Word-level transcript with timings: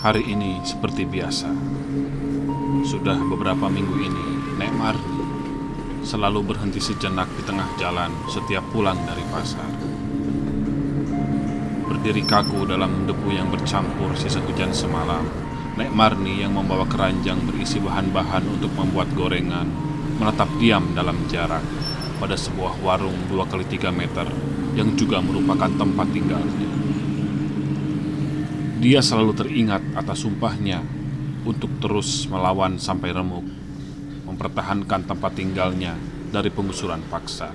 Hari 0.00 0.32
ini 0.32 0.64
seperti 0.64 1.04
biasa. 1.04 1.52
Sudah 2.88 3.20
beberapa 3.20 3.68
minggu 3.68 4.00
ini, 4.00 4.56
Nek 4.56 4.72
Marni 4.72 5.20
selalu 6.00 6.40
berhenti 6.40 6.80
sejenak 6.80 7.28
di 7.36 7.44
tengah 7.44 7.68
jalan 7.76 8.08
setiap 8.32 8.64
pulang 8.72 8.96
dari 9.04 9.20
pasar. 9.28 9.68
Berdiri 11.84 12.24
kaku 12.24 12.64
dalam 12.64 13.04
debu 13.04 13.28
yang 13.28 13.52
bercampur 13.52 14.16
sisa 14.16 14.40
hujan 14.40 14.72
semalam, 14.72 15.20
Nek 15.76 15.92
Marni 15.92 16.40
yang 16.40 16.56
membawa 16.56 16.88
keranjang 16.88 17.44
berisi 17.44 17.76
bahan-bahan 17.76 18.48
untuk 18.48 18.72
membuat 18.72 19.12
gorengan 19.12 19.68
menetap 20.16 20.48
diam 20.56 20.96
dalam 20.96 21.28
jarak 21.28 21.60
pada 22.16 22.40
sebuah 22.40 22.80
warung 22.80 23.28
2 23.28 23.36
kali 23.52 23.68
3 23.68 23.92
meter 23.92 24.32
yang 24.80 24.96
juga 24.96 25.20
merupakan 25.20 25.68
tempat 25.68 26.08
tinggalnya. 26.08 26.69
Dia 28.80 29.04
selalu 29.04 29.36
teringat 29.36 29.84
atas 29.92 30.24
sumpahnya 30.24 30.80
untuk 31.44 31.68
terus 31.84 32.24
melawan 32.32 32.80
sampai 32.80 33.12
remuk, 33.12 33.44
mempertahankan 34.24 35.04
tempat 35.04 35.36
tinggalnya 35.36 36.00
dari 36.32 36.48
penggusuran 36.48 37.04
paksa. 37.12 37.52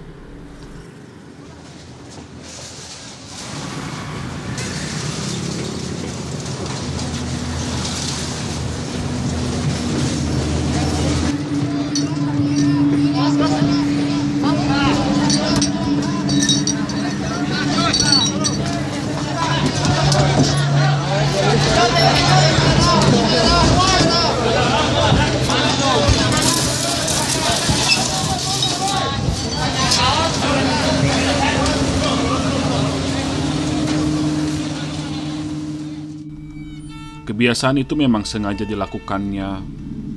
Kebiasaan 37.36 37.83
itu 37.83 38.00
memang 38.00 38.23
sengaja 38.23 38.64
dilakukannya 38.64 39.59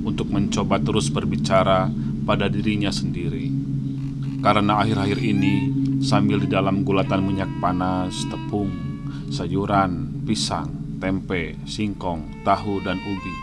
untuk 0.07 0.31
mencoba 0.31 0.79
terus 0.79 1.11
berbicara 1.11 1.91
pada 2.23 2.47
dirinya 2.47 2.87
sendiri. 2.95 3.51
Karena 4.39 4.79
akhir-akhir 4.79 5.19
ini, 5.19 5.67
sambil 5.99 6.39
di 6.39 6.47
dalam 6.47 6.87
gulatan 6.87 7.19
minyak 7.19 7.51
panas, 7.59 8.23
tepung, 8.31 8.71
sayuran, 9.35 10.23
pisang, 10.23 10.71
tempe, 11.03 11.59
singkong, 11.67 12.39
tahu, 12.47 12.79
dan 12.87 12.95
ubi, 13.03 13.35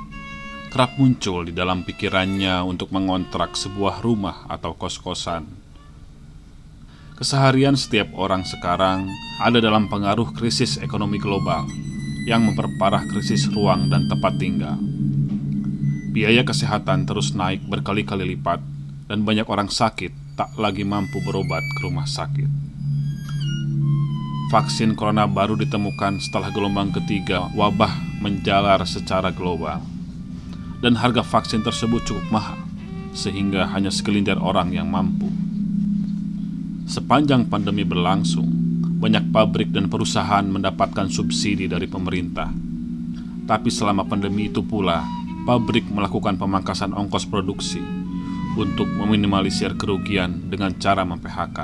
kerap 0.72 0.96
muncul 0.96 1.44
di 1.44 1.52
dalam 1.52 1.84
pikirannya 1.84 2.64
untuk 2.64 2.88
mengontrak 2.96 3.60
sebuah 3.60 4.00
rumah 4.00 4.48
atau 4.48 4.72
kos-kosan. 4.72 5.44
Keseharian 7.20 7.76
setiap 7.76 8.08
orang 8.16 8.40
sekarang 8.48 9.04
ada 9.44 9.60
dalam 9.60 9.92
pengaruh 9.92 10.32
krisis 10.32 10.80
ekonomi 10.80 11.20
global 11.20 11.68
yang 12.26 12.42
memperparah 12.42 13.06
krisis 13.06 13.46
ruang 13.46 13.86
dan 13.86 14.10
tempat 14.10 14.34
tinggal. 14.36 14.74
Biaya 16.10 16.42
kesehatan 16.42 17.06
terus 17.06 17.32
naik 17.38 17.62
berkali-kali 17.70 18.34
lipat, 18.34 18.58
dan 19.06 19.22
banyak 19.22 19.46
orang 19.46 19.70
sakit 19.70 20.10
tak 20.34 20.50
lagi 20.58 20.82
mampu 20.82 21.22
berobat 21.22 21.62
ke 21.62 21.78
rumah 21.86 22.04
sakit. 22.04 22.50
Vaksin 24.50 24.98
corona 24.98 25.30
baru 25.30 25.54
ditemukan 25.54 26.18
setelah 26.18 26.50
gelombang 26.50 26.90
ketiga 26.90 27.46
wabah 27.54 27.94
menjalar 28.18 28.82
secara 28.82 29.30
global, 29.30 29.78
dan 30.82 30.98
harga 30.98 31.22
vaksin 31.22 31.62
tersebut 31.62 32.02
cukup 32.10 32.26
mahal, 32.34 32.58
sehingga 33.14 33.70
hanya 33.70 33.94
segelintir 33.94 34.38
orang 34.42 34.74
yang 34.74 34.90
mampu. 34.90 35.30
Sepanjang 36.90 37.46
pandemi 37.46 37.82
berlangsung, 37.82 38.65
banyak 38.96 39.28
pabrik 39.28 39.76
dan 39.76 39.92
perusahaan 39.92 40.44
mendapatkan 40.48 41.12
subsidi 41.12 41.68
dari 41.68 41.84
pemerintah. 41.84 42.48
Tapi 43.44 43.68
selama 43.68 44.08
pandemi 44.08 44.48
itu 44.48 44.64
pula, 44.64 45.04
pabrik 45.44 45.84
melakukan 45.92 46.40
pemangkasan 46.40 46.96
ongkos 46.96 47.28
produksi 47.28 47.78
untuk 48.56 48.88
meminimalisir 48.88 49.76
kerugian 49.76 50.48
dengan 50.48 50.72
cara 50.80 51.04
mem-PHK. 51.04 51.58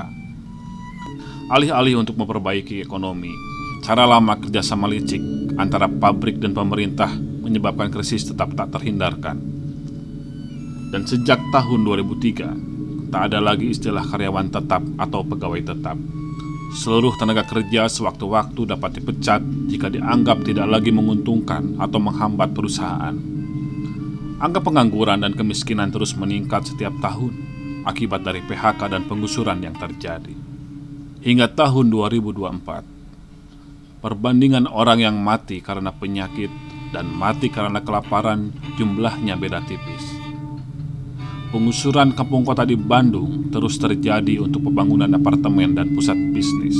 Alih-alih 1.49 1.99
untuk 1.99 2.15
memperbaiki 2.21 2.79
ekonomi, 2.79 3.33
cara 3.81 4.05
lama 4.05 4.37
kerjasama 4.37 4.85
licik 4.87 5.19
antara 5.57 5.89
pabrik 5.89 6.37
dan 6.37 6.53
pemerintah 6.53 7.11
menyebabkan 7.17 7.89
krisis 7.89 8.29
tetap 8.29 8.53
tak 8.53 8.71
terhindarkan. 8.77 9.41
Dan 10.93 11.09
sejak 11.09 11.41
tahun 11.49 11.81
2003, 11.81 13.09
tak 13.09 13.33
ada 13.33 13.41
lagi 13.41 13.73
istilah 13.73 14.05
karyawan 14.05 14.53
tetap 14.53 14.85
atau 15.01 15.25
pegawai 15.25 15.73
tetap 15.73 15.97
Seluruh 16.73 17.13
tenaga 17.21 17.45
kerja 17.45 17.85
sewaktu-waktu 17.85 18.65
dapat 18.65 18.97
dipecat 18.97 19.45
jika 19.69 19.93
dianggap 19.93 20.41
tidak 20.41 20.65
lagi 20.65 20.89
menguntungkan 20.89 21.77
atau 21.77 22.01
menghambat 22.01 22.49
perusahaan. 22.49 23.13
Angka 24.41 24.59
pengangguran 24.65 25.21
dan 25.21 25.37
kemiskinan 25.37 25.93
terus 25.93 26.17
meningkat 26.17 26.65
setiap 26.65 26.97
tahun 26.97 27.29
akibat 27.85 28.25
dari 28.25 28.41
PHK 28.41 28.89
dan 28.89 29.05
penggusuran 29.05 29.61
yang 29.61 29.77
terjadi. 29.77 30.33
Hingga 31.21 31.53
tahun 31.53 31.93
2024, 31.93 34.01
perbandingan 34.01 34.65
orang 34.65 34.99
yang 34.99 35.15
mati 35.21 35.61
karena 35.61 35.93
penyakit 35.93 36.49
dan 36.89 37.05
mati 37.05 37.53
karena 37.53 37.85
kelaparan 37.85 38.49
jumlahnya 38.81 39.37
beda 39.37 39.61
tipis. 39.69 40.22
Pengusuran 41.53 42.17
kampung 42.17 42.41
kota 42.41 42.65
di 42.65 42.73
Bandung 42.73 43.53
terus 43.53 43.77
terjadi 43.77 44.41
untuk 44.41 44.65
pembangunan 44.65 45.05
apartemen 45.13 45.77
dan 45.77 45.93
pusat 45.93 46.17
bisnis. 46.33 46.73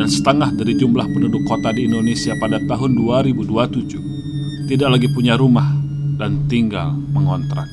Dan 0.00 0.08
setengah 0.08 0.48
dari 0.56 0.72
jumlah 0.80 1.04
penduduk 1.12 1.44
kota 1.44 1.76
di 1.76 1.84
Indonesia 1.84 2.32
pada 2.40 2.56
tahun 2.56 2.96
2027 2.96 4.72
tidak 4.72 4.96
lagi 4.96 5.12
punya 5.12 5.36
rumah 5.36 5.76
dan 6.16 6.48
tinggal 6.48 6.96
mengontrak. 7.12 7.68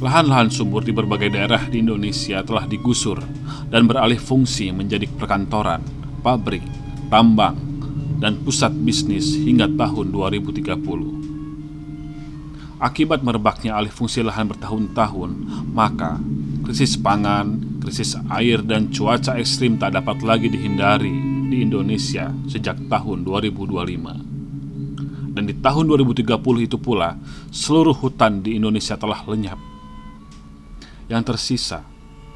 Lahan-lahan 0.00 0.48
subur 0.48 0.80
di 0.80 0.96
berbagai 0.96 1.36
daerah 1.36 1.60
di 1.68 1.84
Indonesia 1.84 2.40
telah 2.40 2.64
digusur 2.64 3.20
dan 3.68 3.84
beralih 3.84 4.16
fungsi 4.16 4.72
menjadi 4.72 5.04
perkantoran, 5.04 5.84
pabrik, 6.24 6.64
tambang, 7.12 7.60
dan 8.24 8.40
pusat 8.40 8.72
bisnis 8.72 9.36
hingga 9.36 9.68
tahun 9.76 10.16
2030. 10.16 11.35
Akibat 12.76 13.24
merebaknya 13.24 13.72
alih 13.72 13.88
fungsi 13.88 14.20
lahan 14.20 14.52
bertahun-tahun, 14.52 15.30
maka 15.72 16.20
krisis 16.60 17.00
pangan, 17.00 17.80
krisis 17.80 18.20
air, 18.28 18.60
dan 18.60 18.92
cuaca 18.92 19.32
ekstrim 19.40 19.80
tak 19.80 19.96
dapat 19.96 20.20
lagi 20.20 20.52
dihindari 20.52 21.16
di 21.48 21.64
Indonesia 21.64 22.28
sejak 22.44 22.76
tahun 22.92 23.24
2025. 23.24 25.32
Dan 25.32 25.48
di 25.48 25.56
tahun 25.56 25.88
2030 25.88 26.68
itu 26.68 26.76
pula, 26.76 27.16
seluruh 27.48 27.96
hutan 27.96 28.44
di 28.44 28.60
Indonesia 28.60 29.00
telah 29.00 29.24
lenyap. 29.24 29.56
Yang 31.08 31.32
tersisa 31.32 31.80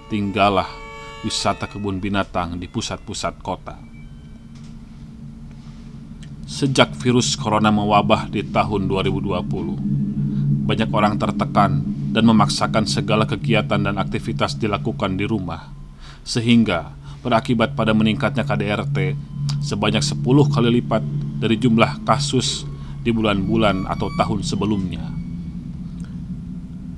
tinggallah 0.08 0.72
wisata 1.20 1.68
kebun 1.68 2.00
binatang 2.00 2.56
di 2.56 2.64
pusat-pusat 2.64 3.44
kota. 3.44 3.76
Sejak 6.48 6.96
virus 6.96 7.36
corona 7.36 7.68
mewabah 7.68 8.32
di 8.32 8.40
tahun 8.42 8.88
2020, 8.88 10.09
banyak 10.70 10.86
orang 10.94 11.18
tertekan 11.18 11.82
dan 12.14 12.22
memaksakan 12.30 12.86
segala 12.86 13.26
kegiatan 13.26 13.82
dan 13.82 13.98
aktivitas 13.98 14.54
dilakukan 14.54 15.18
di 15.18 15.26
rumah, 15.26 15.74
sehingga 16.22 16.94
berakibat 17.26 17.74
pada 17.74 17.90
meningkatnya 17.90 18.46
KDRT 18.46 19.18
sebanyak 19.66 19.98
10 19.98 20.22
kali 20.22 20.78
lipat 20.78 21.02
dari 21.42 21.58
jumlah 21.58 22.06
kasus 22.06 22.62
di 23.02 23.10
bulan-bulan 23.10 23.90
atau 23.90 24.14
tahun 24.14 24.46
sebelumnya. 24.46 25.02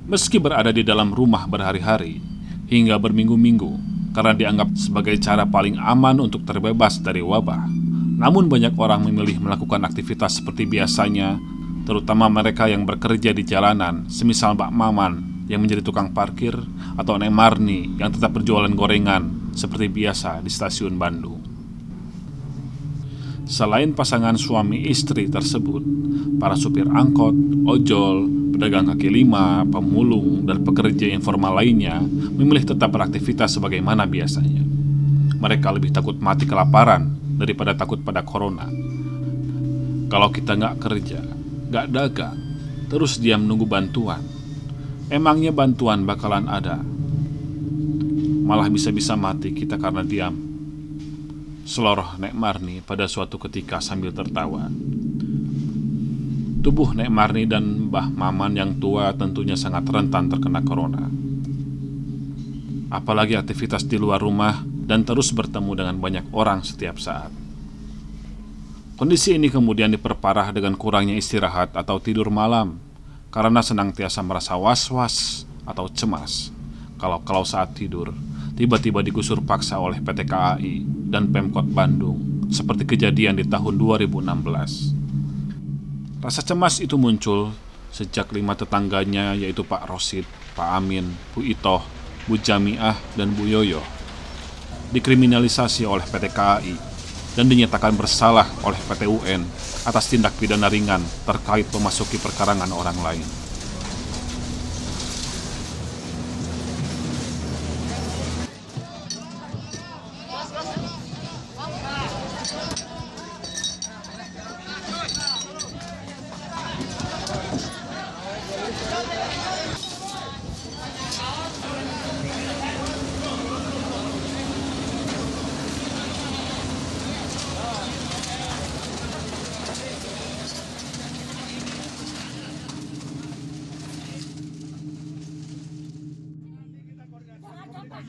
Meski 0.05 0.37
berada 0.37 0.69
di 0.69 0.85
dalam 0.85 1.09
rumah 1.09 1.49
berhari-hari 1.49 2.21
hingga 2.69 3.01
berminggu-minggu 3.01 3.73
karena 4.13 4.37
dianggap 4.37 4.77
sebagai 4.77 5.17
cara 5.17 5.49
paling 5.49 5.81
aman 5.81 6.21
untuk 6.21 6.45
terbebas 6.45 7.01
dari 7.01 7.25
wabah, 7.25 7.65
namun 8.21 8.45
banyak 8.45 8.77
orang 8.77 9.09
memilih 9.09 9.41
melakukan 9.41 9.81
aktivitas 9.81 10.37
seperti 10.37 10.69
biasanya 10.69 11.41
terutama 11.83 12.31
mereka 12.31 12.67
yang 12.71 12.87
bekerja 12.87 13.35
di 13.35 13.43
jalanan, 13.43 14.07
semisal 14.07 14.55
Mbak 14.55 14.71
Maman 14.71 15.13
yang 15.51 15.59
menjadi 15.59 15.83
tukang 15.83 16.15
parkir 16.15 16.55
atau 16.95 17.19
Nek 17.19 17.31
Marni 17.31 17.99
yang 17.99 18.11
tetap 18.11 18.31
berjualan 18.35 18.71
gorengan 18.71 19.51
seperti 19.53 19.91
biasa 19.91 20.39
di 20.39 20.49
stasiun 20.49 20.95
Bandung. 20.95 21.41
Selain 23.43 23.91
pasangan 23.91 24.39
suami 24.39 24.87
istri 24.87 25.27
tersebut, 25.27 25.83
para 26.39 26.55
supir 26.55 26.87
angkot, 26.87 27.35
ojol, 27.67 28.25
pedagang 28.55 28.87
kaki 28.95 29.11
lima, 29.11 29.67
pemulung, 29.67 30.47
dan 30.47 30.63
pekerja 30.63 31.11
informal 31.11 31.59
lainnya 31.59 31.99
memilih 32.33 32.63
tetap 32.63 32.95
beraktivitas 32.95 33.59
sebagaimana 33.59 34.07
biasanya. 34.07 34.63
Mereka 35.43 35.75
lebih 35.75 35.91
takut 35.91 36.15
mati 36.23 36.47
kelaparan 36.47 37.19
daripada 37.35 37.75
takut 37.75 37.99
pada 37.99 38.21
corona 38.23 38.69
Kalau 40.07 40.29
kita 40.31 40.55
nggak 40.55 40.77
kerja, 40.79 41.19
nggak 41.73 41.89
dagang, 41.89 42.37
terus 42.85 43.17
diam 43.17 43.49
nunggu 43.49 43.65
bantuan, 43.65 44.21
emangnya 45.09 45.49
bantuan 45.49 46.05
bakalan 46.05 46.45
ada? 46.45 46.77
Malah 48.45 48.69
bisa-bisa 48.69 49.17
mati 49.17 49.57
kita 49.57 49.81
karena 49.81 50.05
diam. 50.05 50.37
Seloroh 51.65 52.21
Nek 52.21 52.37
Marni 52.37 52.85
pada 52.85 53.09
suatu 53.09 53.41
ketika 53.41 53.81
sambil 53.81 54.13
tertawa. 54.13 54.69
Tubuh 56.61 56.93
Nek 56.93 57.09
Marni 57.09 57.49
dan 57.49 57.89
Mbah 57.89 58.13
Maman 58.13 58.53
yang 58.53 58.77
tua 58.77 59.09
tentunya 59.17 59.57
sangat 59.57 59.89
rentan 59.89 60.29
terkena 60.29 60.61
corona. 60.61 61.09
Apalagi 62.93 63.33
aktivitas 63.33 63.89
di 63.89 63.97
luar 63.97 64.21
rumah 64.21 64.61
dan 64.61 65.01
terus 65.01 65.33
bertemu 65.33 65.71
dengan 65.73 65.97
banyak 65.97 66.29
orang 66.37 66.61
setiap 66.61 67.01
saat. 67.01 67.42
Kondisi 69.03 69.35
ini 69.35 69.51
kemudian 69.51 69.91
diperparah 69.91 70.55
dengan 70.55 70.79
kurangnya 70.79 71.19
istirahat 71.19 71.75
atau 71.75 71.99
tidur 71.99 72.31
malam 72.31 72.79
karena 73.35 73.59
senantiasa 73.59 74.23
merasa 74.23 74.55
was-was 74.55 75.43
atau 75.67 75.91
cemas 75.91 76.55
kalau-kalau 76.95 77.43
saat 77.43 77.75
tidur 77.75 78.15
tiba-tiba 78.55 79.03
digusur 79.03 79.43
paksa 79.43 79.75
oleh 79.75 79.99
PT 79.99 80.23
KAI 80.23 80.87
dan 81.11 81.27
Pemkot 81.35 81.67
Bandung 81.67 82.47
seperti 82.47 82.95
kejadian 82.95 83.35
di 83.35 83.43
tahun 83.43 83.75
2016. 83.75 86.23
Rasa 86.23 86.39
cemas 86.39 86.79
itu 86.79 86.95
muncul 86.95 87.51
sejak 87.91 88.31
lima 88.31 88.55
tetangganya 88.55 89.35
yaitu 89.35 89.67
Pak 89.67 89.83
Rosid, 89.83 90.23
Pak 90.55 90.79
Amin, 90.79 91.11
Bu 91.35 91.43
Itoh, 91.43 91.83
Bu 92.23 92.39
Jamiah, 92.39 92.95
dan 93.19 93.35
Bu 93.35 93.51
Yoyo 93.51 93.83
dikriminalisasi 94.95 95.83
oleh 95.83 96.07
PT 96.07 96.31
KAI 96.31 96.92
dan 97.33 97.49
dinyatakan 97.49 97.97
bersalah 97.97 98.45
oleh 98.65 98.77
PT 98.77 99.09
UN 99.09 99.41
atas 99.83 100.09
tindak 100.09 100.37
pidana 100.37 100.69
ringan 100.69 101.01
terkait 101.25 101.67
memasuki 101.73 102.21
perkarangan 102.21 102.69
orang 102.71 102.97
lain. 103.01 103.42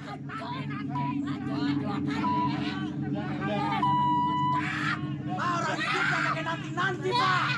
Orang 0.04 0.20
hidup 5.80 6.04
gak 6.04 6.20
pakai 6.28 6.42
nanti-nanti, 6.44 7.08
Pak. 7.08 7.48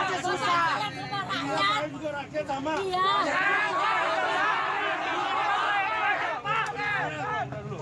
Aja 0.00 0.16
susah. 0.24 0.64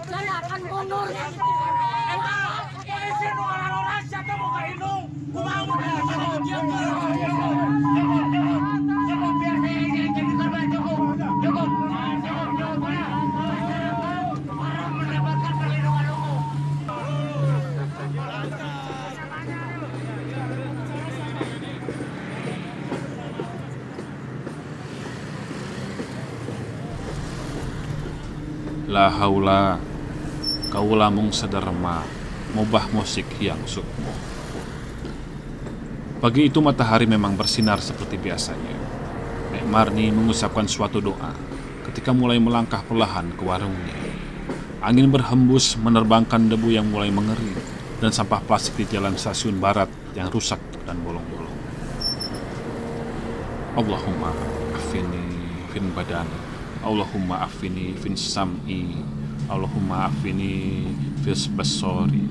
Saya 0.08 0.32
akan 0.42 0.60
mundur. 0.66 1.06
La 28.88 29.12
haula 29.12 29.76
Kaula 30.72 31.12
mung 31.12 31.28
sederma 31.28 32.00
Mubah 32.56 32.88
musik 32.96 33.28
yang 33.36 33.60
sukmo. 33.68 34.08
Pagi 36.24 36.48
itu 36.48 36.64
matahari 36.64 37.04
memang 37.04 37.36
bersinar 37.36 37.84
seperti 37.84 38.16
biasanya. 38.16 38.72
Nek 39.52 39.68
Marni 39.68 40.08
mengucapkan 40.08 40.64
suatu 40.64 41.04
doa 41.04 41.36
Ketika 41.84 42.16
mulai 42.16 42.40
melangkah 42.40 42.80
perlahan 42.80 43.28
ke 43.36 43.44
warungnya. 43.44 43.92
Angin 44.80 45.12
berhembus 45.12 45.76
menerbangkan 45.76 46.48
debu 46.48 46.72
yang 46.72 46.88
mulai 46.88 47.12
mengering 47.12 47.60
Dan 48.00 48.08
sampah 48.08 48.40
plastik 48.40 48.80
di 48.80 48.96
jalan 48.96 49.20
stasiun 49.20 49.60
barat 49.60 49.92
yang 50.16 50.32
rusak 50.32 50.64
dan 50.88 50.96
bolong-bolong. 51.04 51.56
Allahumma 53.76 54.32
afini 54.72 55.28
fin 55.76 55.92
badan 55.92 56.47
Allahumma 56.88 57.44
afini 57.44 57.92
fin 57.92 58.16
sam'i. 58.16 58.96
Allahumma 59.44 60.08
afini 60.08 60.88
fis 61.20 61.44
basori 61.52 62.24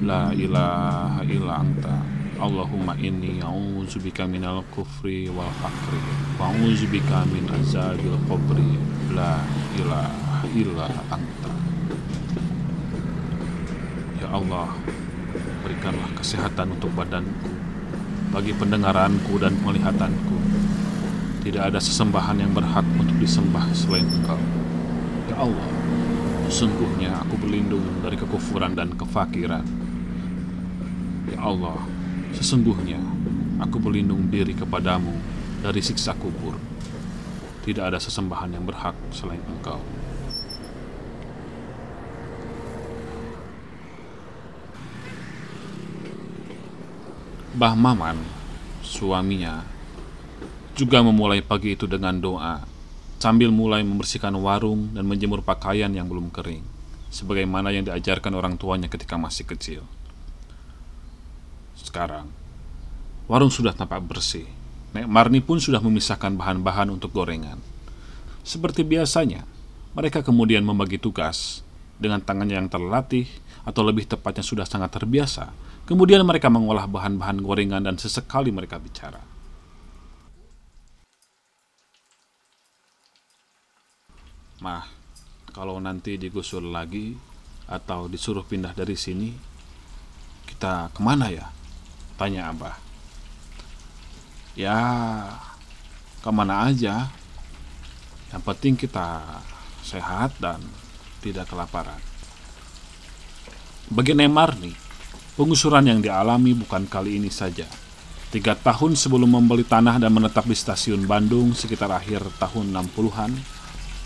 La 0.00 0.32
ilaha 0.32 1.20
illa 1.28 1.60
anta. 1.60 2.00
Allahumma 2.40 2.96
inni 2.96 3.44
a'udzubika 3.44 4.24
minal 4.24 4.64
kufri 4.72 5.28
wal 5.28 5.52
fakri. 5.60 6.00
Wa 6.40 6.48
a'udzubika 6.48 7.28
min 7.28 7.44
azabil 7.52 8.16
qabri 8.24 8.80
la 9.12 9.44
ilaha 9.76 10.48
illa 10.56 10.88
anta. 11.12 11.52
Ya 14.16 14.32
Allah 14.32 14.72
berikanlah 15.60 16.08
kesehatan 16.16 16.72
untuk 16.80 16.96
badanku 16.96 17.52
bagi 18.32 18.56
pendengaranku 18.56 19.36
dan 19.36 19.52
penglihatanku 19.60 20.47
tidak 21.48 21.72
ada 21.72 21.80
sesembahan 21.80 22.44
yang 22.44 22.52
berhak 22.52 22.84
untuk 23.00 23.16
disembah 23.16 23.64
selain 23.72 24.04
Engkau. 24.04 24.36
Ya 25.32 25.40
Allah 25.40 25.68
Sesungguhnya 26.44 27.24
aku 27.24 27.40
berlindung 27.40 28.04
dari 28.04 28.20
kekufuran 28.20 28.76
dan 28.76 28.92
kefakiran. 28.92 29.64
Ya 31.32 31.40
Allah 31.40 31.80
Sesungguhnya 32.36 33.00
aku 33.64 33.80
berlindung 33.80 34.28
diri 34.28 34.52
kepadamu 34.52 35.16
dari 35.64 35.80
siksa 35.80 36.12
kubur. 36.20 36.52
Tidak 37.64 37.80
ada 37.80 37.96
sesembahan 37.96 38.52
yang 38.52 38.68
berhak 38.68 38.92
selain 39.08 39.40
engkau. 39.48 39.80
Bah 47.56 47.72
Maman, 47.72 48.20
suaminya, 48.84 49.77
juga 50.78 51.02
memulai 51.02 51.42
pagi 51.42 51.74
itu 51.74 51.90
dengan 51.90 52.14
doa 52.22 52.62
sambil 53.18 53.50
mulai 53.50 53.82
membersihkan 53.82 54.30
warung 54.38 54.94
dan 54.94 55.02
menjemur 55.02 55.42
pakaian 55.42 55.90
yang 55.90 56.06
belum 56.06 56.30
kering, 56.30 56.62
sebagaimana 57.10 57.74
yang 57.74 57.82
diajarkan 57.82 58.30
orang 58.38 58.54
tuanya 58.54 58.86
ketika 58.86 59.18
masih 59.18 59.42
kecil. 59.42 59.82
Sekarang, 61.74 62.30
warung 63.26 63.50
sudah 63.50 63.74
tampak 63.74 64.06
bersih. 64.06 64.46
Nek 64.94 65.10
Marni 65.10 65.42
pun 65.42 65.58
sudah 65.58 65.82
memisahkan 65.82 66.38
bahan-bahan 66.38 66.94
untuk 66.94 67.10
gorengan. 67.10 67.58
Seperti 68.46 68.86
biasanya, 68.86 69.44
mereka 69.98 70.22
kemudian 70.22 70.62
membagi 70.62 70.96
tugas 70.96 71.66
dengan 71.98 72.22
tangannya 72.22 72.54
yang 72.54 72.70
terlatih 72.70 73.26
atau 73.66 73.82
lebih 73.82 74.06
tepatnya 74.06 74.46
sudah 74.46 74.64
sangat 74.64 74.94
terbiasa. 74.94 75.50
Kemudian 75.84 76.22
mereka 76.22 76.48
mengolah 76.48 76.86
bahan-bahan 76.86 77.42
gorengan 77.42 77.82
dan 77.82 77.98
sesekali 77.98 78.54
mereka 78.54 78.78
bicara. 78.80 79.27
Mah, 84.58 84.82
kalau 85.54 85.78
nanti 85.78 86.18
digusur 86.18 86.66
lagi 86.66 87.14
atau 87.70 88.10
disuruh 88.10 88.42
pindah 88.42 88.74
dari 88.74 88.98
sini, 88.98 89.30
kita 90.50 90.90
ke 90.90 90.98
mana 90.98 91.30
ya? 91.30 91.46
Tanya 92.18 92.50
Abah. 92.50 92.74
Ya, 94.58 94.78
ke 96.18 96.30
mana 96.34 96.66
aja. 96.66 97.06
Yang 98.34 98.42
penting 98.42 98.74
kita 98.74 99.22
sehat 99.86 100.34
dan 100.42 100.58
tidak 101.22 101.46
kelaparan. 101.46 102.02
Bagi 103.88 104.12
Neymar 104.12 104.58
nih, 104.58 104.74
pengusuran 105.38 105.86
yang 105.86 106.02
dialami 106.02 106.52
bukan 106.52 106.84
kali 106.90 107.16
ini 107.22 107.30
saja. 107.30 107.64
Tiga 108.28 108.52
tahun 108.52 108.98
sebelum 108.98 109.40
membeli 109.40 109.64
tanah 109.64 109.96
dan 109.96 110.12
menetap 110.12 110.44
di 110.44 110.52
stasiun 110.52 111.08
Bandung 111.08 111.56
sekitar 111.56 111.88
akhir 111.88 112.20
tahun 112.36 112.74
60-an, 112.74 113.32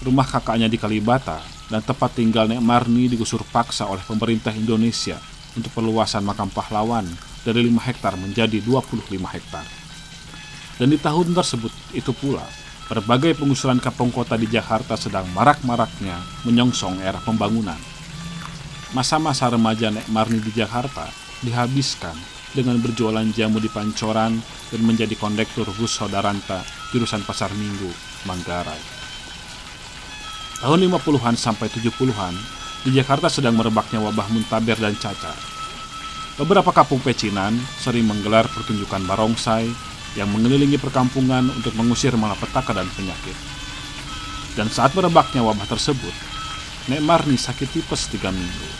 rumah 0.02 0.26
kakaknya 0.26 0.66
di 0.66 0.76
Kalibata 0.76 1.40
dan 1.70 1.80
tempat 1.80 2.18
tinggal 2.18 2.50
Nek 2.50 2.60
Marni 2.60 3.08
digusur 3.08 3.40
paksa 3.48 3.88
oleh 3.88 4.02
pemerintah 4.04 4.52
Indonesia 4.52 5.16
untuk 5.56 5.72
perluasan 5.72 6.26
makam 6.26 6.50
pahlawan 6.52 7.06
dari 7.46 7.64
5 7.70 7.88
hektar 7.88 8.14
menjadi 8.18 8.58
25 8.60 9.08
hektar. 9.24 9.66
Dan 10.76 10.88
di 10.90 10.98
tahun 10.98 11.32
tersebut 11.36 11.72
itu 11.94 12.10
pula, 12.16 12.44
berbagai 12.90 13.38
pengusuran 13.38 13.78
kampung 13.78 14.10
kota 14.10 14.34
di 14.34 14.50
Jakarta 14.50 14.98
sedang 14.98 15.24
marak-maraknya 15.32 16.18
menyongsong 16.44 17.00
era 17.00 17.22
pembangunan. 17.22 17.78
Masa-masa 18.92 19.48
remaja 19.48 19.88
Nek 19.88 20.10
Marni 20.12 20.42
di 20.42 20.52
Jakarta 20.52 21.08
dihabiskan 21.40 22.12
dengan 22.52 22.76
berjualan 22.80 23.24
jamu 23.32 23.56
di 23.56 23.72
Pancoran 23.72 24.36
dan 24.68 24.80
menjadi 24.84 25.16
kondektur 25.16 25.64
bus 25.72 25.96
Sodaranta 25.96 26.60
jurusan 26.92 27.24
Pasar 27.24 27.48
Minggu, 27.56 27.88
Manggarai. 28.28 29.01
Tahun 30.62 30.78
50-an 30.78 31.34
sampai 31.34 31.66
70-an, 31.66 32.34
di 32.86 32.94
Jakarta 32.94 33.26
sedang 33.26 33.58
merebaknya 33.58 33.98
wabah 33.98 34.30
muntaber 34.30 34.78
dan 34.78 34.94
cacar. 34.94 35.34
Beberapa 36.38 36.70
kampung 36.70 37.02
pecinan 37.02 37.58
sering 37.82 38.06
menggelar 38.06 38.46
pertunjukan 38.46 39.02
barongsai 39.02 39.66
yang 40.14 40.30
mengelilingi 40.30 40.78
perkampungan 40.78 41.50
untuk 41.50 41.74
mengusir 41.74 42.14
malapetaka 42.14 42.78
dan 42.78 42.86
penyakit. 42.94 43.34
Dan 44.54 44.70
saat 44.70 44.94
merebaknya 44.94 45.42
wabah 45.42 45.66
tersebut, 45.66 46.14
Nek 46.86 47.02
Marni 47.02 47.34
sakit 47.34 47.66
tipes 47.66 48.14
tiga 48.14 48.30
minggu. 48.30 48.70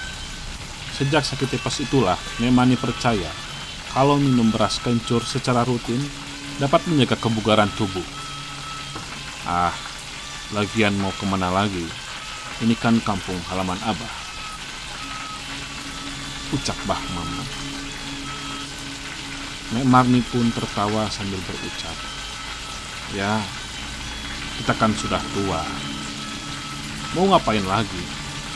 Sejak 0.95 1.27
sakit 1.27 1.51
tipes 1.51 1.83
itulah 1.83 2.19
Nek 2.39 2.55
Marni 2.55 2.79
percaya 2.79 3.31
kalau 3.91 4.23
minum 4.23 4.55
beras 4.55 4.79
kencur 4.79 5.27
secara 5.27 5.67
rutin 5.67 5.99
dapat 6.62 6.87
menjaga 6.87 7.19
kebugaran 7.19 7.71
tubuh. 7.75 8.07
Ah, 9.51 9.75
lagian 10.53 10.93
mau 11.01 11.13
ke 11.17 11.25
mana 11.25 11.49
lagi? 11.49 11.85
Ini 12.61 12.77
kan 12.77 13.01
kampung 13.01 13.41
halaman 13.49 13.81
Abah. 13.81 14.15
Ucap 16.53 16.77
Bah 16.85 17.01
Mamat. 17.17 17.49
Nek 19.73 19.89
Marni 19.89 20.21
pun 20.29 20.53
tertawa 20.53 21.09
sambil 21.09 21.41
berucap. 21.49 21.97
Ya, 23.17 23.41
kita 24.61 24.77
kan 24.77 24.93
sudah 24.93 25.21
tua. 25.33 25.65
Mau 27.17 27.33
ngapain 27.33 27.65
lagi? 27.65 28.05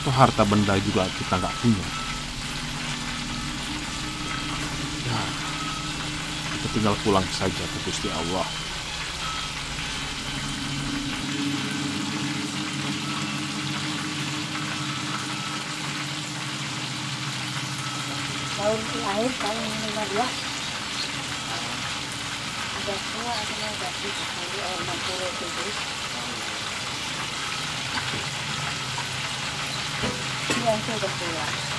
Toh 0.05 0.13
harta 0.13 0.45
benda 0.45 0.77
juga 0.85 1.09
kita 1.17 1.41
nggak 1.41 1.57
punya. 1.65 1.89
Ya, 5.09 5.21
kita 6.53 6.67
tinggal 6.77 6.95
pulang 7.01 7.27
saja 7.33 7.65
ke 7.65 7.79
Gusti 7.89 8.13
Allah. 8.13 8.66
Tahun 18.57 18.81
lahir 19.05 19.33
tahun 19.37 19.69
52 19.69 20.17
ada 22.77 22.95
tua 22.97 23.33
ada 23.37 23.55
negatif 23.61 24.13
sekali 24.17 24.59
orang 24.65 24.97
67 24.97 26.17
Iya, 30.57 30.73
itu 30.83 30.91
udah 30.99 31.13
tua. 31.21 31.76